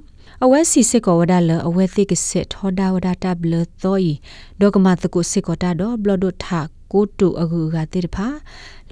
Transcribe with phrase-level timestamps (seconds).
[0.45, 4.13] အဝဲစီစစ်ကောဝဒါလအဝဲသိကစစ်ထောဒါဝဒါတဘလသောဤ
[4.61, 6.61] ဒေါကမတကုစစ်ကောတာတော့ဘလဒိုထာ
[6.93, 8.29] ကိုတူအကူကတိတဖာ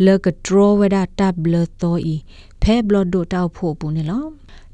[0.04, 2.14] လကဒရဝဒါတဘလသောဤ
[2.62, 4.24] ဖဲဘလဒိုတောက်ဖို့ပူနေလော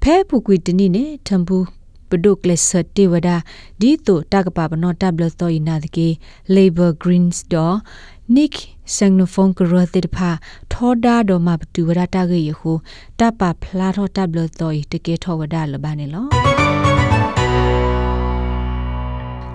[0.02, 1.66] ဖဲပူကွီတနိနေထမ်ဘူး
[2.10, 3.36] ပဒုကလစတေဝဒါ
[3.80, 6.08] ဒီတိုတကပပနောတဘလသောဤနာတကေ
[6.54, 7.66] labor greens do
[8.34, 8.54] nick
[8.96, 10.30] sangnophone kro te pha
[10.72, 12.72] thoda do ma tu wada ta ge yehu
[13.18, 16.06] ta pa phla tho ta blo to yi te ke tho wada lo ba ne
[16.14, 16.22] lo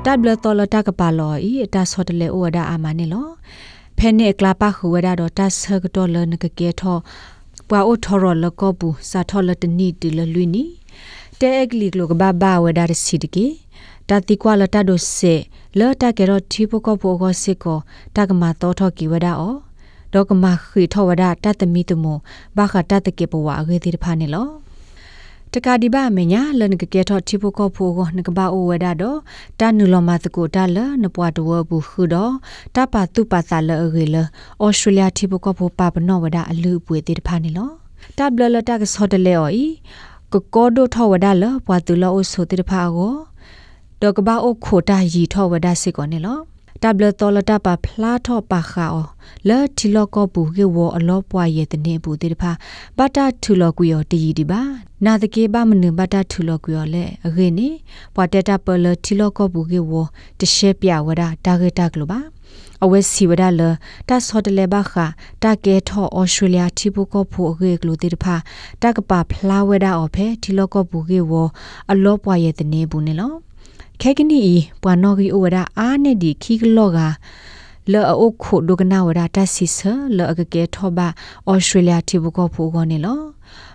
[0.05, 3.27] တပ်လတော်လတကပါလောဤတာဆောတလေဩဝဒအာမနေလော
[3.97, 6.97] ဖဲနေကလာပါခဝဒတော့တဆကတော်လနကကေထော
[7.69, 10.63] ပွာအိုထောရလကောဘူးစာထောလတနီတီလလွီနီ
[11.39, 13.45] တဲအကလီကလကဘာဘာဝဒရစီတကေ
[14.09, 15.33] တတိကွာလတဒိုစေ
[15.79, 17.79] လောတကေရောတီပကောဘောကိုစစ်ကို
[18.15, 19.55] တကမာတော်ထောကီဝဒအော
[20.13, 22.17] ဒေါကမာခိထောဝဒတတမီတမော
[22.57, 24.47] ဘာခတတကေဘဝအဂေတိဖာနေလော
[25.53, 29.19] တကာဒီဘာမညာလနကကေထောချိပိုကောဖိုကိုနကဘာအိုဝဒါတော့
[29.59, 32.33] တာနူလမတကိုတာလနပွားတဝဘူးခုတော့
[32.75, 34.15] တပါတုပါသလအဂေလ
[34.63, 37.69] ဩစတြေးလျချိပိုကောဖိုပါပနောဝဒါအလူပွေတိတဖာနေလော
[38.17, 39.65] တဘလလတကဆောတလေအော်ဤ
[40.33, 43.13] ကကောဒိုထောဝဒါလပွားတူလောအိုဆိုတိတဖာကို
[44.01, 46.39] ဒေါကဘာအိုခိုတာရီထောဝဒါစစ်ကောနေလော
[46.85, 49.07] တဘလတော်လတပါဖလာထောပါခါအော
[49.47, 52.51] လဲတီလောကဘူးကေဝအလောပွားရဲ့တနေဘူးတေတဖာ
[52.97, 54.61] ဘတာထူလောကွေော်တည်ဒီပါ
[55.05, 57.69] နာတကေပါမနုဘတာထူလောကွေော်လဲအခေနေ
[58.15, 59.91] ပွာတတပလတီလောကဘူးကေဝ
[60.39, 62.19] တရှေပြဝဒတာဂေတာကလောပါ
[62.83, 63.61] အဝဲစီဝဒလ
[64.09, 64.93] တာဆောတလေဘခ
[65.43, 68.35] တာကဲထောဩစတြေးလျတီဘူကဖိုအခေကလိုတေတဖာ
[68.81, 71.33] တာကပါဖလာဝဒအော်ဖဲတီလောကဘူးကေဝ
[71.91, 73.33] အလောပွားရဲ့တနေဘူးနေလော
[74.01, 74.43] ခဲကနီ
[74.81, 76.99] ပွာနော်ဂီအိုဝဒအာနေဒီခီကလောက
[77.91, 79.79] လောအိုခိုဒုကနာဝဒတဆီဆ
[80.17, 81.07] လောအကကဲထောဘာ
[81.49, 83.21] ဩစတြေးလျတီဘူကောဖိုကောနေလော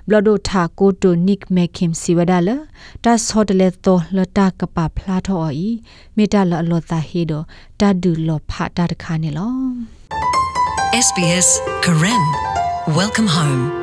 [0.07, 2.51] ဘလဒိုထာကိုတိုနစ်မက်ခင်စီဝဒါလ
[3.05, 5.69] တာဆောတလေတောလတာကပဖလာထောအီ
[6.17, 7.33] မေတာလအလောတာဟေဒ
[7.81, 9.55] တာဒူလောဖာတာတခါနေလော
[11.07, 11.49] SBS
[11.85, 12.25] Karen
[12.99, 13.80] Welcome home